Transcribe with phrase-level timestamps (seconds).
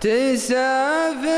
[0.00, 1.28] تسافر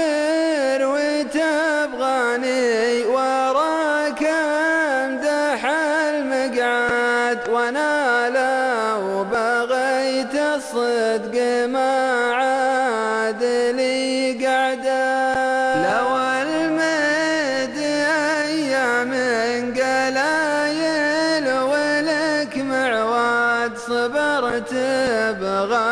[0.95, 2.61] وتبغاني
[3.05, 11.35] وراك امدح المقعد وأنا لو بغيت الصدق
[11.67, 11.95] ما
[12.35, 13.45] عاد
[13.77, 15.05] لي قعدة.
[15.75, 16.09] لو
[16.43, 17.79] المد
[18.47, 19.13] أيام
[19.75, 25.90] قلايل ولك معواد صبرت فيه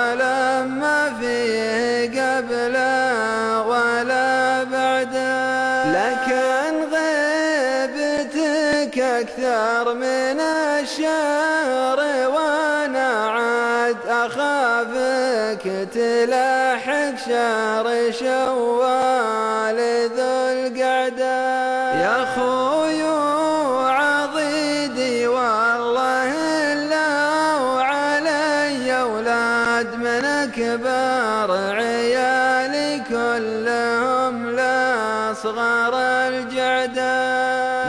[2.07, 5.39] قبله ولا بعده.
[5.99, 15.65] لكن غيبتك أكثر من الشهر وأنا عاد أخافك
[15.95, 19.79] تلاحق شهر شوال
[20.17, 21.39] ذو القعدة.
[22.03, 22.68] يا خوي
[30.57, 35.95] كبار عيالي كلهم لأصغر
[36.29, 37.17] الجعدة.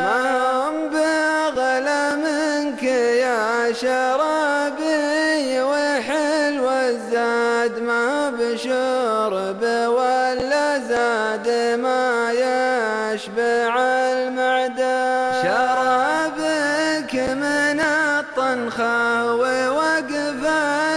[0.06, 2.84] ما هم بأغلى منك
[3.24, 7.80] يا شرابي وحلو الزاد.
[7.80, 9.64] ما بشرب
[9.98, 11.48] ولا زاد
[11.80, 14.98] ما يشبع المعدة.
[15.44, 19.36] شرابك من الطنخة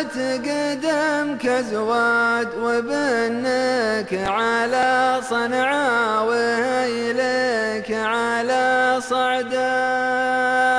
[0.02, 10.71] ووقفت قدمك زواد وبنك على صنعاء وهيلك على صعده